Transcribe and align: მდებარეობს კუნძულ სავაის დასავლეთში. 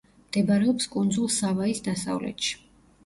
მდებარეობს 0.27 0.87
კუნძულ 0.95 1.29
სავაის 1.35 1.85
დასავლეთში. 1.89 2.59